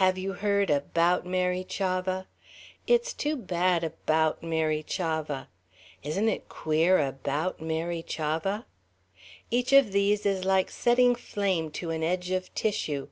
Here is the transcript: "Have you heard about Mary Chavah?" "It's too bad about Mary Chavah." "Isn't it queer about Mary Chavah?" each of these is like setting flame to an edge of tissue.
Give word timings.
"Have 0.00 0.16
you 0.16 0.32
heard 0.32 0.70
about 0.70 1.26
Mary 1.26 1.62
Chavah?" 1.62 2.26
"It's 2.86 3.12
too 3.12 3.36
bad 3.36 3.84
about 3.84 4.42
Mary 4.42 4.82
Chavah." 4.82 5.48
"Isn't 6.02 6.30
it 6.30 6.48
queer 6.48 6.98
about 6.98 7.60
Mary 7.60 8.02
Chavah?" 8.02 8.64
each 9.50 9.74
of 9.74 9.92
these 9.92 10.24
is 10.24 10.46
like 10.46 10.70
setting 10.70 11.14
flame 11.14 11.70
to 11.72 11.90
an 11.90 12.02
edge 12.02 12.30
of 12.30 12.54
tissue. 12.54 13.08